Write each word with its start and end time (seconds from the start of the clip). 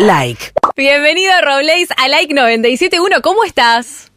Like. 0.00 0.54
Bienvenido 0.76 1.30
Robles 1.42 1.90
a 1.94 2.08
Like 2.08 2.32
971, 2.32 3.20
¿cómo 3.22 3.44
estás? 3.44 4.10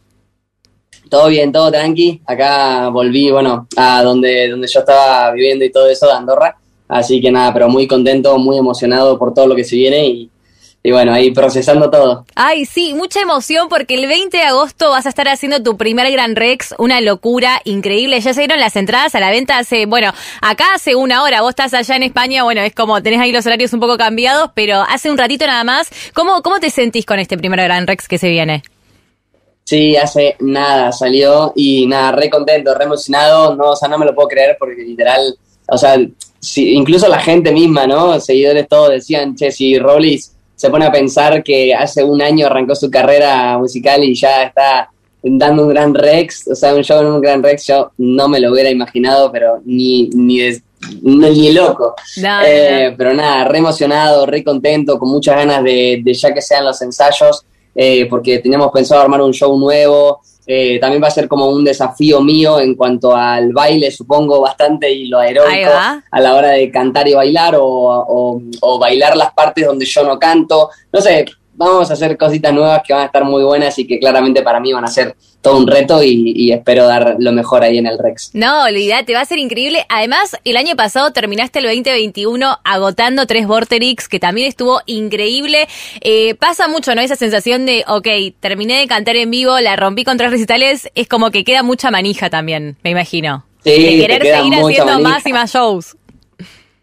Todo 1.10 1.28
bien, 1.28 1.52
todo 1.52 1.70
tranqui. 1.70 2.22
Acá 2.24 2.88
volví, 2.88 3.30
bueno, 3.30 3.68
a 3.76 4.02
donde, 4.02 4.48
donde 4.48 4.66
yo 4.66 4.80
estaba 4.80 5.30
viviendo 5.32 5.62
y 5.62 5.70
todo 5.70 5.86
eso, 5.90 6.06
de 6.06 6.14
Andorra. 6.14 6.56
Así 6.88 7.20
que 7.20 7.30
nada, 7.30 7.52
pero 7.52 7.68
muy 7.68 7.86
contento, 7.86 8.38
muy 8.38 8.56
emocionado 8.56 9.18
por 9.18 9.34
todo 9.34 9.46
lo 9.46 9.54
que 9.54 9.62
se 9.64 9.76
viene 9.76 10.06
y, 10.06 10.30
y 10.86 10.92
bueno, 10.92 11.14
ahí 11.14 11.30
procesando 11.30 11.90
todo. 11.90 12.26
Ay, 12.34 12.66
sí, 12.66 12.92
mucha 12.92 13.22
emoción 13.22 13.70
porque 13.70 13.94
el 13.94 14.06
20 14.06 14.36
de 14.36 14.42
agosto 14.42 14.90
vas 14.90 15.06
a 15.06 15.08
estar 15.08 15.26
haciendo 15.28 15.62
tu 15.62 15.78
primer 15.78 16.12
Gran 16.12 16.36
Rex, 16.36 16.74
una 16.76 17.00
locura 17.00 17.62
increíble. 17.64 18.20
Ya 18.20 18.34
se 18.34 18.42
dieron 18.42 18.60
las 18.60 18.76
entradas 18.76 19.14
a 19.14 19.20
la 19.20 19.30
venta 19.30 19.56
hace, 19.56 19.86
bueno, 19.86 20.12
acá 20.42 20.74
hace 20.74 20.94
una 20.94 21.22
hora, 21.22 21.40
vos 21.40 21.50
estás 21.50 21.72
allá 21.72 21.96
en 21.96 22.02
España, 22.02 22.44
bueno, 22.44 22.60
es 22.60 22.74
como 22.74 23.02
tenés 23.02 23.18
ahí 23.18 23.32
los 23.32 23.46
horarios 23.46 23.72
un 23.72 23.80
poco 23.80 23.96
cambiados, 23.96 24.50
pero 24.54 24.82
hace 24.82 25.10
un 25.10 25.16
ratito 25.16 25.46
nada 25.46 25.64
más. 25.64 25.88
¿Cómo, 26.12 26.42
cómo 26.42 26.60
te 26.60 26.68
sentís 26.68 27.06
con 27.06 27.18
este 27.18 27.38
primer 27.38 27.62
Gran 27.62 27.86
Rex 27.86 28.06
que 28.06 28.18
se 28.18 28.28
viene? 28.28 28.62
Sí, 29.64 29.96
hace 29.96 30.36
nada 30.40 30.92
salió 30.92 31.54
y 31.56 31.86
nada, 31.86 32.12
re 32.12 32.28
contento, 32.28 32.74
re 32.74 32.84
emocionado, 32.84 33.56
no, 33.56 33.70
o 33.70 33.76
sea, 33.76 33.88
no 33.88 33.96
me 33.96 34.04
lo 34.04 34.14
puedo 34.14 34.28
creer 34.28 34.58
porque 34.58 34.82
literal, 34.82 35.34
o 35.66 35.78
sea, 35.78 35.96
si, 36.40 36.74
incluso 36.74 37.08
la 37.08 37.20
gente 37.20 37.52
misma, 37.52 37.86
¿no? 37.86 38.20
Seguidores 38.20 38.68
todos 38.68 38.90
decían, 38.90 39.34
che, 39.34 39.50
si 39.50 39.78
Rollis 39.78 40.33
se 40.64 40.70
pone 40.70 40.86
a 40.86 40.90
pensar 40.90 41.44
que 41.44 41.74
hace 41.74 42.02
un 42.02 42.22
año 42.22 42.46
arrancó 42.46 42.74
su 42.74 42.90
carrera 42.90 43.58
musical 43.58 44.02
y 44.02 44.14
ya 44.14 44.44
está 44.44 44.88
dando 45.22 45.64
un 45.64 45.68
gran 45.68 45.92
Rex, 45.92 46.48
o 46.48 46.54
sea, 46.54 46.74
un 46.74 46.82
show 46.82 47.02
en 47.02 47.08
un 47.08 47.20
gran 47.20 47.42
Rex, 47.42 47.66
yo 47.66 47.92
no 47.98 48.28
me 48.28 48.40
lo 48.40 48.50
hubiera 48.50 48.70
imaginado, 48.70 49.30
pero 49.30 49.60
ni, 49.66 50.08
ni, 50.14 50.38
de, 50.38 50.62
ni 51.02 51.52
loco. 51.52 51.94
No, 52.16 52.40
Eh, 52.46 52.88
no. 52.90 52.96
Pero 52.96 53.12
nada, 53.12 53.44
re 53.44 53.58
emocionado, 53.58 54.24
re 54.24 54.42
contento, 54.42 54.98
con 54.98 55.10
muchas 55.10 55.36
ganas 55.36 55.62
de, 55.62 56.00
de 56.02 56.14
ya 56.14 56.32
que 56.32 56.40
sean 56.40 56.64
los 56.64 56.80
ensayos, 56.80 57.44
eh, 57.74 58.06
porque 58.06 58.38
teníamos 58.38 58.70
pensado 58.72 59.02
armar 59.02 59.20
un 59.20 59.34
show 59.34 59.58
nuevo. 59.58 60.22
Eh, 60.46 60.78
también 60.78 61.02
va 61.02 61.08
a 61.08 61.10
ser 61.10 61.26
como 61.26 61.48
un 61.48 61.64
desafío 61.64 62.20
mío 62.20 62.60
en 62.60 62.74
cuanto 62.74 63.16
al 63.16 63.52
baile, 63.52 63.90
supongo, 63.90 64.40
bastante 64.42 64.90
y 64.92 65.06
lo 65.06 65.18
aeróbico 65.18 65.70
a 66.10 66.20
la 66.20 66.34
hora 66.34 66.48
de 66.50 66.70
cantar 66.70 67.08
y 67.08 67.14
bailar 67.14 67.54
o, 67.56 67.64
o- 67.66 68.40
o 68.60 68.78
bailar 68.78 69.16
las 69.16 69.32
partes 69.32 69.66
donde 69.66 69.86
yo 69.86 70.04
no 70.04 70.18
canto. 70.18 70.68
No 70.92 71.00
sé, 71.00 71.24
vamos 71.54 71.90
a 71.90 71.94
hacer 71.94 72.16
cositas 72.16 72.52
nuevas 72.52 72.82
que 72.86 72.92
van 72.92 73.02
a 73.02 73.06
estar 73.06 73.24
muy 73.24 73.42
buenas 73.42 73.78
y 73.78 73.86
que 73.86 73.98
claramente 73.98 74.42
para 74.42 74.60
mí 74.60 74.72
van 74.72 74.84
a 74.84 74.88
ser 74.88 75.14
todo 75.40 75.58
un 75.58 75.66
reto 75.66 76.02
y, 76.02 76.32
y 76.34 76.52
espero 76.52 76.86
dar 76.86 77.16
lo 77.18 77.32
mejor 77.32 77.62
ahí 77.62 77.76
en 77.76 77.86
el 77.86 77.98
Rex. 77.98 78.30
No, 78.32 78.64
olvídate, 78.64 79.12
va 79.12 79.20
a 79.20 79.24
ser 79.26 79.38
increíble. 79.38 79.84
Además, 79.90 80.36
el 80.44 80.56
año 80.56 80.74
pasado 80.74 81.12
terminaste 81.12 81.58
el 81.58 81.66
2021 81.66 82.58
agotando 82.64 83.26
tres 83.26 83.46
Vorterix, 83.46 84.08
que 84.08 84.18
también 84.18 84.48
estuvo 84.48 84.80
increíble. 84.86 85.68
Eh, 86.00 86.34
pasa 86.36 86.66
mucho, 86.66 86.94
¿no? 86.94 87.02
Esa 87.02 87.16
sensación 87.16 87.66
de, 87.66 87.84
ok, 87.86 88.08
terminé 88.40 88.78
de 88.78 88.86
cantar 88.86 89.16
en 89.16 89.30
vivo, 89.30 89.60
la 89.60 89.76
rompí 89.76 90.02
con 90.04 90.16
tres 90.16 90.30
recitales, 90.30 90.90
es 90.94 91.08
como 91.08 91.30
que 91.30 91.44
queda 91.44 91.62
mucha 91.62 91.90
manija 91.90 92.30
también, 92.30 92.78
me 92.82 92.90
imagino. 92.90 93.44
Sí, 93.62 93.70
de 93.70 93.98
querer 93.98 94.22
seguir 94.22 94.54
haciendo 94.54 94.92
manija. 94.92 95.10
más 95.10 95.26
y 95.26 95.32
más 95.32 95.52
shows. 95.52 95.96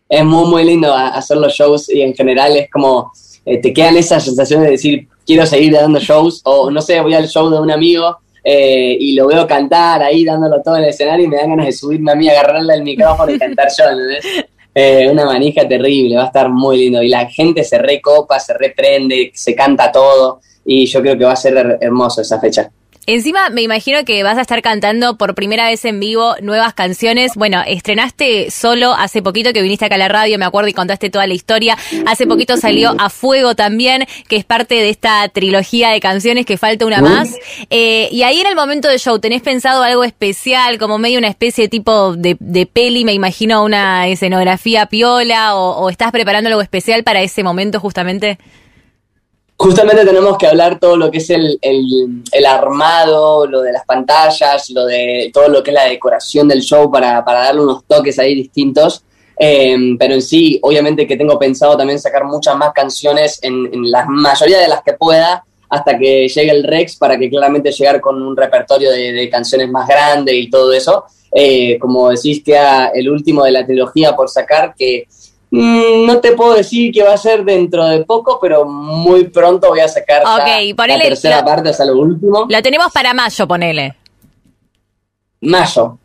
es 0.08 0.25
muy, 0.25 0.47
muy 0.47 0.66
lindo 0.66 0.94
hacer 0.94 1.38
los 1.38 1.53
shows 1.53 1.89
y 1.89 2.02
en 2.02 2.14
general 2.14 2.55
es 2.58 2.69
como, 2.69 3.11
eh, 3.45 3.58
te 3.61 3.73
quedan 3.73 3.97
esas 3.97 4.23
sensaciones 4.23 4.66
de 4.66 4.72
decir, 4.72 5.08
quiero 5.25 5.45
seguir 5.45 5.73
dando 5.73 6.00
shows 6.00 6.42
o 6.44 6.70
no 6.72 6.81
sé, 6.81 7.00
voy 7.02 7.14
al 7.14 7.28
show 7.28 7.50
de 7.50 7.59
un 7.59 7.72
amigo 7.72 8.17
eh, 8.44 8.98
y 9.00 9.14
lo 9.14 9.28
veo 9.28 9.45
cantar 9.48 10.02
ahí 10.03 10.23
dándolo 10.25 10.61
todo 10.64 10.78
en 10.78 10.83
el 10.83 10.89
escenario 10.89 11.25
y 11.25 11.28
me 11.28 11.38
dan 11.38 11.50
ganas 11.52 11.66
de 11.67 11.72
subirme 11.73 12.11
a 12.11 12.16
mí, 12.16 12.28
agarrarle 12.30 12.73
el 12.73 12.83
micrófono 12.83 13.31
y 13.33 13.39
cantar 13.39 13.67
yo. 13.78 13.83
Eh, 14.73 15.09
una 15.11 15.25
manija 15.25 15.67
terrible, 15.67 16.16
va 16.16 16.23
a 16.23 16.28
estar 16.28 16.48
muy 16.48 16.78
lindo 16.78 17.03
y 17.03 17.09
la 17.09 17.25
gente 17.30 17.61
se 17.61 17.78
recopa, 17.78 18.39
se 18.39 18.53
reprende, 18.53 19.30
se 19.36 19.53
canta 19.53 19.92
todo 19.92 20.39
y 20.64 20.86
yo 20.86 21.02
creo 21.02 21.17
que 21.17 21.26
va 21.26 21.33
a 21.33 21.36
ser 21.36 21.55
her- 21.55 21.78
hermoso 21.81 22.22
esa 22.22 22.39
fecha. 22.39 22.72
Encima 23.14 23.50
me 23.50 23.62
imagino 23.62 24.06
que 24.06 24.23
vas 24.23 24.38
a 24.38 24.42
estar 24.42 24.62
cantando 24.62 25.17
por 25.17 25.36
primera 25.36 25.66
vez 25.67 25.84
en 25.84 26.00
vivo 26.00 26.34
nuevas 26.42 26.73
canciones. 26.73 27.33
Bueno, 27.36 27.61
estrenaste 27.67 28.49
solo 28.49 28.94
hace 28.94 29.22
poquito 29.22 29.52
que 29.52 29.61
viniste 29.61 29.83
acá 29.83 29.95
a 29.95 29.98
la 29.98 30.08
radio, 30.08 30.39
me 30.39 30.45
acuerdo 30.45 30.70
y 30.70 30.73
contaste 30.73 31.10
toda 31.10 31.27
la 31.27 31.33
historia. 31.33 31.77
Hace 32.05 32.26
poquito 32.26 32.55
salió 32.55 32.95
A 33.00 33.10
Fuego 33.10 33.54
también, 33.54 34.05
que 34.30 34.38
es 34.38 34.45
parte 34.45 34.76
de 34.76 34.89
esta 34.89 35.27
trilogía 35.27 35.89
de 35.89 36.00
canciones 36.00 36.45
que 36.45 36.55
falta 36.55 36.86
una 36.86 37.02
más. 37.02 37.36
Eh, 37.70 38.08
y 38.14 38.23
ahí 38.23 38.39
en 38.39 38.48
el 38.48 38.55
momento 38.55 38.88
del 38.88 38.98
show, 38.98 39.20
¿tenés 39.20 39.42
pensado 39.42 39.83
algo 39.83 40.05
especial, 40.05 40.77
como 40.77 40.98
medio 40.98 41.20
una 41.20 41.27
especie 41.27 41.66
de 41.66 41.67
tipo 41.67 42.16
de, 42.16 42.38
de 42.39 42.66
peli, 42.66 43.04
me 43.04 43.11
imagino 43.11 43.66
una 43.66 44.08
escenografía 44.08 44.86
piola, 44.86 45.58
o, 45.58 45.82
o 45.82 45.89
estás 45.89 46.14
preparando 46.14 46.48
algo 46.48 46.61
especial 46.61 47.04
para 47.04 47.21
ese 47.21 47.44
momento 47.44 47.82
justamente? 47.82 48.38
Justamente 49.61 50.04
tenemos 50.04 50.39
que 50.39 50.48
hablar 50.48 50.80
todo 50.80 50.98
lo 50.98 51.11
que 51.11 51.20
es 51.20 51.30
el, 51.30 51.60
el- 51.61 52.23
el 52.32 52.45
armado, 52.48 53.45
lo 53.45 53.61
de 53.61 53.72
las 53.72 53.86
pantallas, 53.86 54.72
lo 54.72 54.88
de 54.88 55.30
todo 55.32 55.49
lo 55.49 55.61
que 55.61 55.70
es 55.70 55.76
la 55.76 55.86
decoración 55.86 56.48
del 56.48 56.61
show 56.61 56.89
para, 56.92 57.23
para 57.23 57.42
darle 57.42 57.61
unos 57.61 57.83
toques 57.86 58.17
ahí 58.17 58.33
distintos. 58.33 59.04
Eh, 59.38 59.77
pero 60.00 60.16
en 60.16 60.21
sí, 60.23 60.58
obviamente 60.64 61.05
que 61.05 61.16
tengo 61.16 61.38
pensado 61.38 61.77
también 61.77 62.00
sacar 62.00 62.26
muchas 62.26 62.55
más 62.55 62.73
canciones 62.73 63.38
en, 63.44 63.70
la 63.92 64.04
mayoría 64.08 64.58
de 64.58 64.67
las 64.67 64.82
que 64.82 64.94
pueda 64.94 65.44
hasta 65.70 65.95
que 65.95 66.27
llegue 66.27 66.50
el 66.50 66.64
Rex 66.64 66.95
para 66.95 67.16
que 67.20 67.30
claramente 67.30 67.71
llegar 67.71 68.02
con 68.02 68.20
un 68.20 68.36
repertorio 68.36 68.89
de, 68.89 69.30
canciones 69.30 69.70
más 69.70 69.88
grande 69.88 70.36
y 70.36 70.50
todo 70.50 70.73
eso. 70.73 71.05
Eh, 71.32 71.77
como 71.77 72.10
decís, 72.10 72.42
queda 72.44 72.88
el 72.88 73.08
último 73.11 73.44
de 73.44 73.52
la 73.52 73.64
trilogía 73.64 74.16
por 74.16 74.27
sacar 74.27 74.73
que 74.76 75.05
no 75.52 76.20
te 76.22 76.32
puedo 76.32 76.54
decir 76.54 76.94
que 76.94 77.04
va 77.04 77.14
a 77.14 77.17
ser 77.17 77.44
dentro 77.44 77.86
de 77.86 78.06
poco, 78.06 78.39
pero 78.42 78.64
muy 78.66 79.26
pronto 79.26 79.67
voy 79.70 79.82
a 79.82 79.88
sacar 79.88 80.23
la 80.23 81.00
tercera 81.00 81.38
la- 81.38 81.45
parte, 81.45 81.73
sea, 81.73 81.86
lo 81.86 81.98
último. 82.00 82.45
Lo 82.50 82.62
tenemos 82.62 82.92
para 82.92 83.14
mayo, 83.14 83.48
ponele. 83.48 83.95
Mayo. 85.42 85.98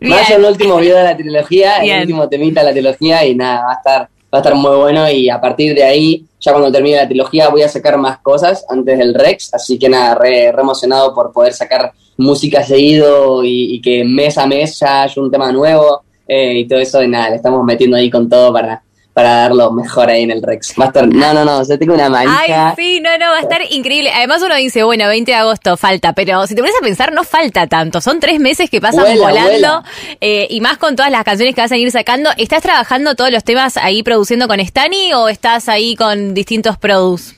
Bien. 0.00 0.14
Mayo 0.14 0.36
el 0.36 0.44
último 0.44 0.76
video 0.76 0.96
de 0.98 1.04
la 1.04 1.16
trilogía, 1.16 1.80
Bien. 1.80 1.96
el 1.96 2.00
último 2.02 2.28
temita 2.28 2.60
de 2.60 2.66
la 2.66 2.72
trilogía 2.72 3.24
y 3.26 3.34
nada, 3.34 3.64
va 3.66 3.72
a 3.72 3.74
estar, 3.74 4.00
va 4.02 4.08
a 4.32 4.36
estar 4.38 4.54
muy 4.54 4.76
bueno 4.76 5.10
y 5.10 5.28
a 5.28 5.40
partir 5.40 5.74
de 5.74 5.82
ahí, 5.84 6.24
ya 6.40 6.52
cuando 6.52 6.70
termine 6.72 6.96
la 6.96 7.08
trilogía, 7.08 7.48
voy 7.48 7.62
a 7.62 7.68
sacar 7.68 7.98
más 7.98 8.18
cosas 8.20 8.64
antes 8.68 8.98
del 8.98 9.14
Rex, 9.14 9.52
así 9.52 9.78
que 9.78 9.88
nada, 9.88 10.14
re, 10.14 10.52
re 10.52 10.62
emocionado 10.62 11.14
por 11.14 11.32
poder 11.32 11.52
sacar 11.52 11.92
música 12.16 12.62
seguido 12.62 13.42
y, 13.44 13.74
y 13.74 13.80
que 13.80 14.04
mes 14.04 14.38
a 14.38 14.46
mes 14.46 14.78
ya 14.78 15.02
haya 15.02 15.20
un 15.22 15.30
tema 15.30 15.50
nuevo 15.52 16.02
eh, 16.32 16.58
y 16.60 16.68
todo 16.68 16.78
eso, 16.78 17.02
y 17.02 17.08
nada, 17.08 17.30
le 17.30 17.36
estamos 17.36 17.64
metiendo 17.64 17.96
ahí 17.96 18.08
con 18.08 18.28
todo 18.28 18.52
para, 18.52 18.82
para 19.12 19.30
dar 19.30 19.52
lo 19.52 19.72
mejor 19.72 20.08
ahí 20.08 20.22
en 20.22 20.30
el 20.30 20.40
Rex. 20.42 20.74
Va 20.80 20.84
a 20.84 20.88
estar, 20.88 21.08
no, 21.08 21.34
no, 21.34 21.44
no, 21.44 21.58
o 21.58 21.64
sea, 21.64 21.76
tengo 21.76 21.94
una 21.94 22.08
manija. 22.08 22.68
Ay, 22.68 22.74
sí, 22.76 23.00
no, 23.00 23.10
no, 23.18 23.26
va 23.32 23.38
a 23.38 23.40
estar 23.40 23.60
increíble. 23.70 24.10
Además 24.14 24.40
uno 24.42 24.54
dice, 24.54 24.84
bueno, 24.84 25.08
20 25.08 25.30
de 25.32 25.36
agosto 25.36 25.76
falta, 25.76 26.12
pero 26.12 26.46
si 26.46 26.54
te 26.54 26.62
pones 26.62 26.76
a 26.80 26.84
pensar, 26.84 27.12
no 27.12 27.24
falta 27.24 27.66
tanto. 27.66 28.00
Son 28.00 28.20
tres 28.20 28.38
meses 28.38 28.70
que 28.70 28.80
pasan 28.80 29.02
Vuela, 29.02 29.20
volando 29.26 29.50
vuela. 29.50 29.84
eh, 30.20 30.46
y 30.48 30.60
más 30.60 30.78
con 30.78 30.94
todas 30.94 31.10
las 31.10 31.24
canciones 31.24 31.54
que 31.56 31.60
vas 31.62 31.72
a 31.72 31.76
ir 31.76 31.90
sacando. 31.90 32.30
¿Estás 32.36 32.62
trabajando 32.62 33.16
todos 33.16 33.32
los 33.32 33.42
temas 33.42 33.76
ahí 33.76 34.02
produciendo 34.04 34.46
con 34.46 34.60
Stani 34.60 35.12
o 35.14 35.28
estás 35.28 35.68
ahí 35.68 35.96
con 35.96 36.32
distintos 36.32 36.78
produs? 36.78 37.34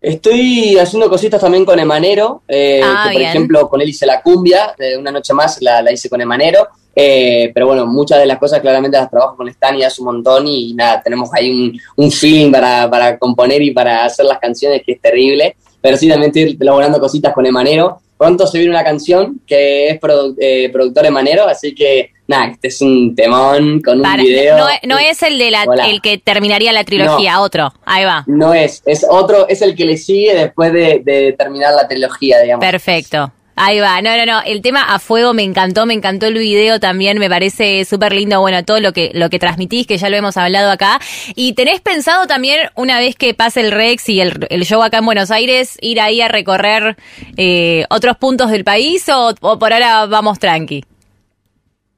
Estoy 0.00 0.78
haciendo 0.78 1.08
cositas 1.08 1.40
también 1.40 1.64
con 1.64 1.78
Emanero, 1.78 2.42
eh, 2.48 2.80
Ah, 2.82 3.04
que 3.04 3.10
por 3.12 3.18
bien. 3.18 3.30
ejemplo 3.30 3.68
con 3.68 3.80
él 3.80 3.88
hice 3.88 4.04
la 4.04 4.20
cumbia, 4.20 4.74
de 4.76 4.96
una 4.96 5.12
noche 5.12 5.32
más 5.32 5.58
la, 5.60 5.80
la 5.80 5.92
hice 5.92 6.08
con 6.08 6.20
Emanero, 6.20 6.66
eh, 6.94 7.50
pero 7.54 7.66
bueno, 7.68 7.86
muchas 7.86 8.18
de 8.18 8.26
las 8.26 8.38
cosas 8.38 8.60
claramente 8.60 8.96
las 8.98 9.10
trabajo 9.10 9.36
con 9.36 9.48
Stan 9.48 9.76
y 9.78 9.82
hace 9.82 10.00
un 10.02 10.06
montón 10.06 10.46
y 10.46 10.74
nada, 10.74 11.00
tenemos 11.02 11.30
ahí 11.32 11.50
un, 11.50 11.80
un 11.96 12.10
feeling 12.12 12.50
para, 12.52 12.88
para 12.90 13.18
componer 13.18 13.62
y 13.62 13.70
para 13.70 14.04
hacer 14.04 14.26
las 14.26 14.38
canciones 14.38 14.82
que 14.84 14.92
es 14.92 15.00
terrible, 15.00 15.56
pero 15.80 15.96
sí 15.96 16.08
también 16.08 16.28
estoy 16.34 16.56
elaborando 16.60 17.00
cositas 17.00 17.32
con 17.32 17.46
Emanero. 17.46 17.98
Pronto 18.18 18.46
se 18.46 18.58
viene 18.58 18.72
una 18.72 18.84
canción 18.84 19.40
que 19.44 19.88
es 19.88 20.00
produ- 20.00 20.36
eh, 20.38 20.70
productor 20.72 21.04
Emanero, 21.06 21.48
así 21.48 21.74
que 21.74 22.10
nada, 22.28 22.52
este 22.52 22.68
es 22.68 22.80
un 22.80 23.16
temón 23.16 23.80
con 23.82 23.96
un 23.96 24.02
Para- 24.02 24.22
video. 24.22 24.58
no, 24.58 24.66
no 24.84 24.98
es 24.98 25.20
el 25.24 25.38
de 25.38 25.50
la, 25.50 25.64
el 25.88 26.00
que 26.00 26.18
terminaría 26.18 26.70
la 26.72 26.84
trilogía, 26.84 27.40
otro. 27.40 27.72
Ahí 27.84 28.04
va. 28.04 28.22
No 28.28 28.54
es, 28.54 28.80
es 28.86 29.04
otro, 29.10 29.48
es 29.48 29.60
el 29.60 29.74
que 29.74 29.84
le 29.86 29.96
sigue 29.96 30.34
después 30.36 30.72
de, 30.72 31.00
de 31.04 31.34
terminar 31.36 31.74
la 31.74 31.88
trilogía, 31.88 32.38
digamos. 32.40 32.64
Perfecto. 32.64 33.32
Ahí 33.54 33.80
va, 33.80 34.00
no, 34.00 34.16
no, 34.16 34.24
no, 34.24 34.40
el 34.46 34.62
tema 34.62 34.82
a 34.82 34.98
fuego 34.98 35.34
me 35.34 35.42
encantó, 35.42 35.84
me 35.84 35.92
encantó 35.92 36.26
el 36.26 36.34
video 36.34 36.80
también, 36.80 37.18
me 37.18 37.28
parece 37.28 37.84
súper 37.84 38.12
lindo, 38.14 38.40
bueno, 38.40 38.64
todo 38.64 38.80
lo 38.80 38.92
que, 38.92 39.10
lo 39.12 39.28
que 39.28 39.38
transmitís, 39.38 39.86
que 39.86 39.98
ya 39.98 40.08
lo 40.08 40.16
hemos 40.16 40.36
hablado 40.38 40.70
acá. 40.70 40.98
¿Y 41.34 41.52
tenés 41.52 41.80
pensado 41.80 42.26
también, 42.26 42.70
una 42.76 42.98
vez 42.98 43.14
que 43.14 43.34
pase 43.34 43.60
el 43.60 43.70
Rex 43.70 44.08
y 44.08 44.20
el, 44.20 44.46
el 44.48 44.64
show 44.64 44.82
acá 44.82 44.98
en 44.98 45.04
Buenos 45.04 45.30
Aires, 45.30 45.76
ir 45.82 46.00
ahí 46.00 46.22
a 46.22 46.28
recorrer 46.28 46.96
eh, 47.36 47.84
otros 47.90 48.16
puntos 48.16 48.50
del 48.50 48.64
país 48.64 49.06
o, 49.10 49.34
o 49.40 49.58
por 49.58 49.72
ahora 49.72 50.06
vamos 50.06 50.38
tranqui? 50.38 50.84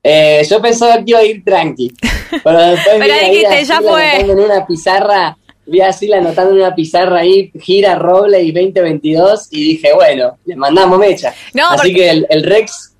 Eh, 0.02 0.46
yo 0.50 0.60
pensaba 0.60 0.96
que 0.96 1.04
iba 1.06 1.18
a 1.20 1.24
ir 1.24 1.42
tranqui. 1.44 1.94
Pero 2.44 2.60
después 2.60 2.96
Pero 2.98 3.14
dijiste, 3.14 3.64
ya 3.64 3.80
fue. 3.80 4.20
en 4.20 4.38
una 4.38 4.66
pizarra, 4.66 5.36
vi 5.66 5.80
a 5.80 5.92
Sila 5.92 6.18
anotando 6.18 6.52
en 6.52 6.58
una 6.58 6.74
pizarra 6.74 7.20
ahí, 7.20 7.50
gira 7.60 7.96
Roble 7.96 8.42
y 8.42 8.52
2022, 8.52 9.48
y 9.50 9.64
dije, 9.64 9.92
bueno, 9.94 10.38
le 10.44 10.56
mandamos 10.56 10.98
mecha. 10.98 11.34
No, 11.52 11.68
Así 11.68 11.76
porque- 11.76 11.94
que 11.94 12.10
el, 12.10 12.26
el 12.30 12.42
Rex 12.44 12.94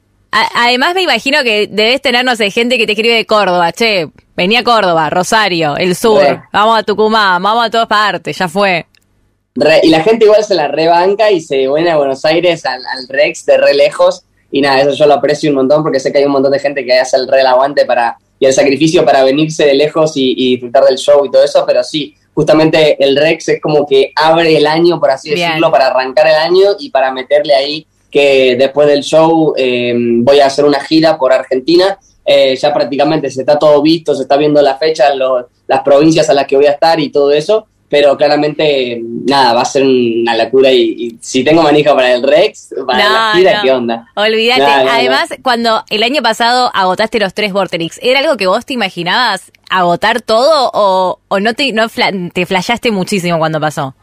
además 0.55 0.95
me 0.95 1.03
imagino 1.03 1.43
que 1.43 1.69
debes 1.69 2.03
tener, 2.03 2.25
no 2.25 2.35
sé, 2.37 2.51
gente 2.51 2.77
que 2.77 2.87
te 2.87 2.93
escribe 2.93 3.15
de 3.15 3.27
Córdoba, 3.27 3.73
che, 3.73 4.09
venía 4.37 4.61
a 4.61 4.65
Córdoba, 4.65 5.11
Rosario, 5.11 5.77
el 5.77 5.95
sur, 5.95 6.43
vamos 6.53 6.79
a 6.79 6.83
Tucumán, 6.83 7.43
vamos 7.43 7.67
a 7.67 7.71
todas 7.71 7.87
partes, 7.87 8.37
ya 8.37 8.49
fue. 8.49 8.87
y 9.83 9.89
la 9.89 10.03
gente 10.03 10.25
igual 10.25 10.43
se 10.45 10.55
la 10.55 10.69
rebanca 10.69 11.31
y 11.31 11.41
se 11.41 11.69
viene 11.69 11.91
a 11.91 11.97
Buenos 11.97 12.25
Aires 12.25 12.65
al, 12.67 12.83
Rex 13.09 13.47
de 13.47 13.59
re 13.59 13.75
lejos. 13.75 14.25
Y 14.51 14.61
nada, 14.61 14.83
eso 14.83 14.93
yo 14.93 15.07
lo 15.07 15.15
aprecio 15.15 15.51
un 15.51 15.57
montón 15.57 15.83
porque 15.83 15.99
sé 15.99 16.13
que 16.13 16.19
hay 16.19 16.25
un 16.25 16.33
montón 16.33 16.53
de 16.53 16.61
gente 16.61 16.85
que 16.85 16.93
hace 16.99 17.17
el 17.17 17.27
re 17.27 17.41
aguante 17.43 17.85
para, 17.87 18.17
y 18.39 18.47
el 18.47 18.53
sacrificio 18.53 19.05
para 19.05 19.25
venirse 19.25 19.65
de 19.67 19.75
lejos 19.75 20.13
y 20.17 20.51
disfrutar 20.53 20.85
del 20.85 20.97
show 20.97 21.25
y 21.25 21.31
todo 21.31 21.45
eso, 21.45 21.65
pero 21.67 21.83
sí, 21.83 22.15
justamente 22.35 23.03
el 23.03 23.17
Rex 23.17 23.49
es 23.49 23.61
como 23.61 23.87
que 23.87 24.13
abre 24.17 24.57
el 24.57 24.67
año, 24.67 24.99
por 24.99 25.11
así 25.11 25.31
decirlo, 25.31 25.71
para 25.71 25.87
arrancar 25.87 26.27
el 26.27 26.35
año 26.35 26.71
y 26.79 26.91
para 26.91 27.13
meterle 27.13 27.55
ahí 27.55 27.87
que 28.11 28.57
después 28.57 28.87
del 28.87 29.03
show 29.03 29.55
eh, 29.57 29.95
voy 29.97 30.41
a 30.41 30.47
hacer 30.47 30.65
una 30.65 30.81
gira 30.81 31.19
por 31.19 31.33
Argentina. 31.33 31.99
Eh, 32.27 32.57
ya 32.57 32.73
prácticamente 32.73 33.31
se 33.31 33.41
está 33.41 33.59
todo 33.59 33.83
visto, 33.83 34.15
se 34.15 34.23
está 34.23 34.37
viendo 34.37 34.63
la 34.63 34.77
fecha, 34.77 35.11
las 35.15 35.81
provincias 35.83 36.29
a 36.31 36.35
las 36.35 36.47
que 36.47 36.57
voy 36.57 36.67
a 36.67 36.73
estar 36.73 36.99
y 36.99 37.11
todo 37.11 37.33
eso 37.33 37.67
pero 37.89 38.17
claramente, 38.17 39.01
nada, 39.03 39.53
va 39.53 39.61
a 39.63 39.65
ser 39.65 39.85
una 39.85 40.37
locura 40.37 40.73
y, 40.73 41.17
si 41.21 41.45
tengo 41.45 41.63
manija 41.63 41.95
para 41.95 42.15
el 42.15 42.23
Rex, 42.23 42.75
para 42.87 42.99
la 42.99 43.33
gira, 43.35 43.61
¿qué 43.63 43.71
onda? 43.71 44.09
Olvídate, 44.17 44.63
además, 44.63 45.29
cuando 45.43 45.85
el 45.91 46.03
año 46.03 46.23
pasado 46.23 46.71
agotaste 46.75 47.21
los 47.21 47.35
tres 47.35 47.53
Vorterix, 47.53 47.99
¿era 48.03 48.21
algo 48.21 48.37
que 48.37 48.47
vos 48.47 48.65
te 48.65 48.73
imaginabas 48.73 49.53
agotar 49.71 50.23
todo 50.23 50.71
o, 50.73 51.41
no, 51.41 51.55
te, 51.55 51.73
no 51.73 51.87
te 52.33 52.47
flashaste 52.47 52.91
muchísimo 52.91 53.39
cuando 53.39 53.61
pasó? 53.61 53.95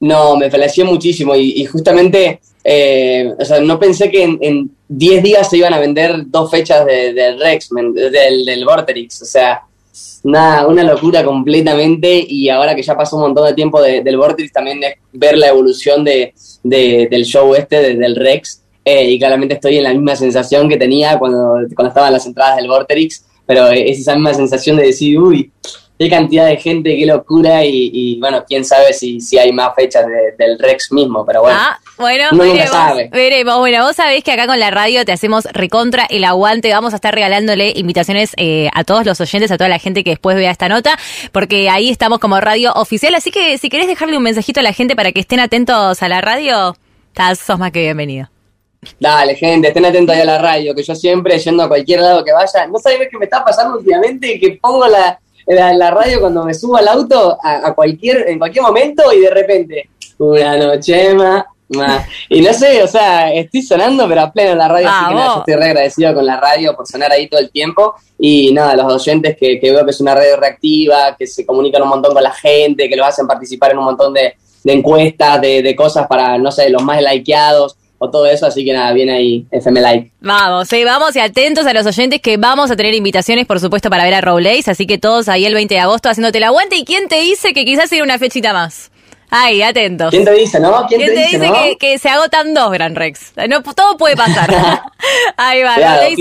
No, 0.00 0.36
me 0.36 0.50
flasheé 0.50 0.84
muchísimo 0.84 1.34
y, 1.36 1.64
justamente, 1.66 2.40
eh, 2.64 3.32
o 3.38 3.44
sea, 3.44 3.60
no 3.60 3.78
pensé 3.78 4.10
que 4.10 4.24
en 4.24 4.70
10 4.88 5.22
días 5.22 5.48
se 5.48 5.58
iban 5.58 5.74
a 5.74 5.78
vender 5.78 6.24
dos 6.26 6.50
fechas 6.50 6.84
del 6.86 7.38
Rex, 7.40 7.68
del, 7.70 8.44
del 8.44 8.64
Vorterix, 8.64 9.22
o 9.22 9.26
sea 9.26 9.62
Nada, 10.24 10.66
una 10.66 10.82
locura 10.82 11.24
completamente 11.24 12.24
y 12.28 12.48
ahora 12.48 12.74
que 12.74 12.82
ya 12.82 12.96
pasó 12.96 13.16
un 13.16 13.22
montón 13.22 13.46
de 13.46 13.54
tiempo 13.54 13.80
del 13.80 14.16
Vortex 14.16 14.52
también 14.52 14.82
es 14.82 14.94
ver 15.12 15.38
la 15.38 15.48
evolución 15.48 16.04
de, 16.04 16.34
del 16.64 17.24
show 17.24 17.54
este, 17.54 17.94
del 17.94 18.16
Rex, 18.16 18.62
eh, 18.84 19.10
y 19.10 19.18
claramente 19.18 19.54
estoy 19.54 19.78
en 19.78 19.84
la 19.84 19.92
misma 19.92 20.14
sensación 20.14 20.68
que 20.68 20.76
tenía 20.76 21.18
cuando, 21.18 21.56
cuando 21.74 21.88
estaban 21.88 22.12
las 22.12 22.24
entradas 22.24 22.56
del 22.56 22.68
Vortex, 22.68 23.24
pero 23.44 23.68
es 23.68 23.98
esa 23.98 24.14
misma 24.14 24.32
sensación 24.34 24.76
de 24.76 24.86
decir, 24.86 25.18
uy, 25.18 25.50
qué 25.98 26.08
cantidad 26.08 26.46
de 26.46 26.56
gente, 26.56 26.96
qué 26.96 27.06
locura, 27.06 27.64
y, 27.64 28.18
bueno, 28.20 28.44
quién 28.46 28.64
sabe 28.64 28.92
si, 28.92 29.20
si 29.20 29.38
hay 29.38 29.52
más 29.52 29.74
fechas 29.74 30.06
del 30.38 30.58
Rex 30.58 30.92
mismo, 30.92 31.24
pero 31.24 31.42
bueno. 31.42 31.58
Ah, 31.60 31.78
bueno, 31.96 32.24
veremos. 33.10 33.58
Bueno, 33.58 33.84
vos 33.84 33.96
sabés 33.96 34.22
que 34.22 34.32
acá 34.32 34.46
con 34.46 34.58
la 34.58 34.70
radio 34.70 35.04
te 35.04 35.12
hacemos 35.12 35.44
recontra 35.52 36.06
el 36.10 36.24
aguante, 36.24 36.70
vamos 36.72 36.92
a 36.92 36.96
estar 36.96 37.14
regalándole 37.14 37.72
invitaciones 37.76 38.32
eh, 38.36 38.68
a 38.74 38.84
todos 38.84 39.06
los 39.06 39.20
oyentes, 39.20 39.50
a 39.50 39.56
toda 39.56 39.68
la 39.68 39.78
gente 39.78 40.04
que 40.04 40.10
después 40.10 40.36
vea 40.36 40.50
esta 40.50 40.68
nota, 40.68 40.98
porque 41.32 41.70
ahí 41.70 41.88
estamos 41.88 42.18
como 42.18 42.40
radio 42.40 42.72
oficial, 42.74 43.14
así 43.14 43.30
que 43.30 43.58
si 43.58 43.68
querés 43.68 43.86
dejarle 43.86 44.16
un 44.16 44.22
mensajito 44.22 44.60
a 44.60 44.62
la 44.62 44.72
gente 44.72 44.94
para 44.96 45.12
que 45.12 45.20
estén 45.20 45.40
atentos 45.40 46.02
a 46.02 46.08
la 46.08 46.20
radio, 46.20 46.76
estás, 47.08 47.38
sos 47.38 47.58
más 47.58 47.72
que 47.72 47.80
bienvenido. 47.80 48.28
Dale, 49.00 49.34
gente, 49.34 49.68
estén 49.68 49.84
atentos 49.84 50.14
ahí 50.14 50.22
a 50.22 50.26
la 50.26 50.38
radio, 50.38 50.74
que 50.74 50.82
yo 50.82 50.94
siempre, 50.94 51.38
yendo 51.38 51.62
a 51.62 51.68
cualquier 51.68 52.00
lado 52.00 52.24
que 52.24 52.32
vaya, 52.32 52.66
no 52.66 52.78
sabés 52.78 53.08
qué 53.10 53.18
me 53.18 53.24
está 53.24 53.44
pasando 53.44 53.78
últimamente, 53.78 54.38
que 54.38 54.58
pongo 54.60 54.86
la, 54.86 55.18
la, 55.46 55.90
radio 55.90 56.20
cuando 56.20 56.44
me 56.44 56.54
subo 56.54 56.76
al 56.76 56.88
auto 56.88 57.38
a, 57.42 57.72
cualquier, 57.74 58.28
en 58.28 58.38
cualquier 58.38 58.62
momento 58.62 59.12
y 59.12 59.20
de 59.20 59.30
repente, 59.30 59.90
una 60.18 60.56
noche 60.56 61.14
más. 61.14 61.44
Y 62.28 62.40
no 62.40 62.52
sé, 62.52 62.82
o 62.82 62.86
sea, 62.86 63.32
estoy 63.32 63.62
sonando, 63.62 64.08
pero 64.08 64.22
a 64.22 64.32
pleno 64.32 64.52
en 64.52 64.58
la 64.58 64.68
radio, 64.68 64.88
así 64.88 65.08
que 65.08 65.14
nada, 65.14 65.26
yo 65.26 65.38
estoy 65.40 65.54
re 65.54 65.64
agradecido 65.66 66.14
con 66.14 66.26
la 66.26 66.36
radio 66.40 66.76
por 66.76 66.86
sonar 66.86 67.10
ahí 67.12 67.28
todo 67.28 67.40
el 67.40 67.50
tiempo. 67.50 67.94
Y 68.18 68.52
nada, 68.52 68.76
los 68.76 68.92
oyentes 68.92 69.36
que, 69.36 69.58
veo 69.60 69.84
que 69.84 69.90
es 69.90 70.00
una 70.00 70.14
radio 70.14 70.36
reactiva, 70.36 71.16
que 71.18 71.26
se 71.26 71.44
comunican 71.44 71.82
un 71.82 71.88
montón 71.88 72.14
con 72.14 72.22
la 72.22 72.32
gente, 72.32 72.88
que 72.88 72.96
lo 72.96 73.04
hacen 73.04 73.26
participar 73.26 73.72
en 73.72 73.78
un 73.78 73.84
montón 73.84 74.14
de, 74.14 74.34
encuestas, 74.64 75.40
de, 75.40 75.62
de, 75.62 75.76
cosas 75.76 76.06
para, 76.06 76.38
no 76.38 76.50
sé, 76.50 76.70
los 76.70 76.82
más 76.82 77.00
likeados 77.02 77.76
o 77.98 78.10
todo 78.10 78.26
eso, 78.26 78.46
así 78.46 78.64
que 78.64 78.72
nada, 78.72 78.92
viene 78.92 79.12
ahí 79.12 79.46
FM 79.50 79.80
Like. 79.80 80.12
Vamos, 80.20 80.68
sí, 80.68 80.84
vamos 80.84 81.16
y 81.16 81.20
atentos 81.20 81.66
a 81.66 81.72
los 81.72 81.86
oyentes 81.86 82.20
que 82.20 82.36
vamos 82.36 82.70
a 82.70 82.76
tener 82.76 82.94
invitaciones, 82.94 83.46
por 83.46 83.60
supuesto, 83.60 83.88
para 83.88 84.04
ver 84.04 84.14
a 84.14 84.20
Robles, 84.20 84.68
así 84.68 84.86
que 84.86 84.98
todos 84.98 85.28
ahí 85.28 85.46
el 85.46 85.54
20 85.54 85.74
de 85.74 85.80
agosto 85.80 86.08
haciéndote 86.08 86.38
el 86.38 86.44
aguante. 86.44 86.76
¿Y 86.76 86.84
quién 86.84 87.08
te 87.08 87.20
dice 87.20 87.54
que 87.54 87.64
quizás 87.64 87.90
ir 87.92 88.02
una 88.02 88.18
fechita 88.18 88.52
más? 88.52 88.90
Ay, 89.30 89.62
atentos. 89.62 90.10
¿Quién 90.10 90.24
te 90.24 90.32
dice, 90.32 90.60
no? 90.60 90.86
¿Quién, 90.88 91.00
te, 91.04 91.10
dice, 91.10 91.76
que, 91.78 91.98
se 91.98 92.08
agotan 92.08 92.54
dos, 92.54 92.72
Gran 92.72 92.94
Rex? 92.94 93.32
No, 93.48 93.62
todo 93.62 93.96
puede 93.96 94.16
pasar. 94.16 94.50
Ahí 95.36 95.62
va, 95.62 95.76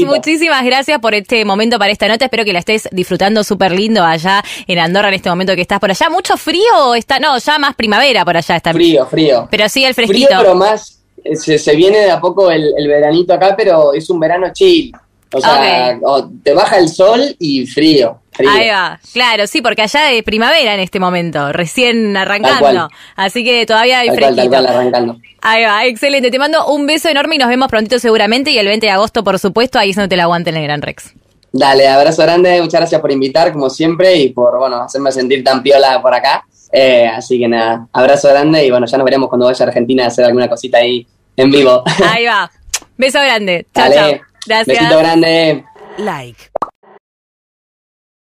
muchísimas 0.05 0.63
gracias 0.65 0.99
por 0.99 1.13
este 1.13 1.45
momento, 1.45 1.77
para 1.77 1.91
esta 1.91 2.07
nota. 2.07 2.25
Espero 2.25 2.43
que 2.43 2.53
la 2.53 2.59
estés 2.59 2.89
disfrutando 2.91 3.43
súper 3.43 3.71
lindo 3.71 4.03
allá 4.03 4.43
en 4.67 4.79
Andorra 4.79 5.09
en 5.09 5.15
este 5.15 5.29
momento 5.29 5.55
que 5.55 5.61
estás 5.61 5.79
por 5.79 5.89
allá. 5.89 6.09
¿Mucho 6.09 6.37
frío 6.37 6.95
está? 6.95 7.19
No, 7.19 7.37
ya 7.37 7.57
más 7.59 7.75
primavera 7.75 8.25
por 8.25 8.37
allá 8.37 8.55
está. 8.55 8.73
Frío, 8.73 9.05
frío. 9.05 9.47
Pero 9.49 9.69
sí 9.69 9.85
el 9.85 9.93
fresquito. 9.93 10.27
Frío, 10.27 10.39
pero 10.39 10.55
más 10.55 10.95
se, 11.33 11.75
viene 11.75 11.99
de 11.99 12.11
a 12.11 12.19
poco 12.19 12.51
el, 12.51 12.87
veranito 12.87 13.33
acá, 13.33 13.55
pero 13.57 13.93
es 13.93 14.09
un 14.09 14.19
verano 14.19 14.47
chill. 14.53 14.91
O 15.33 15.41
sea, 15.41 15.99
te 16.43 16.53
baja 16.53 16.77
el 16.77 16.87
sol 16.87 17.35
y 17.39 17.65
frío, 17.65 18.19
Ahí 18.39 18.69
va, 18.69 18.99
claro, 19.13 19.47
sí, 19.47 19.61
porque 19.61 19.81
allá 19.83 20.11
es 20.11 20.23
primavera 20.23 20.73
en 20.73 20.79
este 20.79 20.99
momento, 20.99 21.51
recién 21.51 22.15
arrancando. 22.17 22.89
Así 23.15 23.43
que 23.43 23.65
todavía 23.65 23.99
hay 23.99 24.09
fresquito. 24.09 24.57
arrancando. 24.57 25.17
Ahí 25.41 25.63
va, 25.63 25.85
excelente. 25.85 26.31
Te 26.31 26.39
mando 26.39 26.67
un 26.67 26.87
beso 26.87 27.07
enorme 27.07 27.35
y 27.35 27.37
nos 27.37 27.49
vemos 27.49 27.67
prontito 27.67 27.99
seguramente. 27.99 28.51
Y 28.51 28.57
el 28.57 28.67
20 28.67 28.85
de 28.85 28.91
agosto, 28.91 29.23
por 29.23 29.39
supuesto, 29.39 29.79
ahí 29.79 29.91
es 29.91 29.95
donde 29.95 30.09
te 30.09 30.17
la 30.17 30.23
aguanten 30.23 30.55
en 30.55 30.61
el 30.61 30.67
Gran 30.67 30.81
Rex. 30.81 31.13
Dale, 31.51 31.87
abrazo 31.87 32.23
grande, 32.23 32.61
muchas 32.61 32.81
gracias 32.81 32.99
por 32.99 33.11
invitar, 33.11 33.53
como 33.53 33.69
siempre, 33.69 34.15
y 34.15 34.29
por, 34.29 34.57
bueno, 34.57 34.81
hacerme 34.81 35.09
sentir 35.11 35.41
tan 35.41 35.63
piola 35.63 36.01
por 36.01 36.13
acá. 36.13 36.45
Eh, 36.71 37.07
así 37.07 37.39
que 37.39 37.47
nada, 37.47 37.87
abrazo 37.93 38.27
grande 38.27 38.65
y 38.65 38.69
bueno, 38.69 38.85
ya 38.85 38.97
nos 38.97 39.05
veremos 39.05 39.29
cuando 39.29 39.45
vaya 39.45 39.63
a 39.63 39.67
Argentina 39.69 40.03
a 40.03 40.07
hacer 40.07 40.25
alguna 40.25 40.49
cosita 40.49 40.79
ahí 40.79 41.07
en 41.37 41.51
vivo. 41.51 41.83
Ahí 42.03 42.25
va. 42.25 42.51
Beso 42.97 43.19
grande. 43.21 43.65
Chao, 43.73 43.89
chao. 43.93 44.19
Gracias. 44.45 44.79
Besito 44.79 44.97
grande. 44.97 45.63
Like. 45.97 46.54